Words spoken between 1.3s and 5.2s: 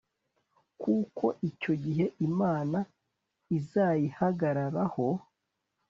icyo gihe imana izayihagararaho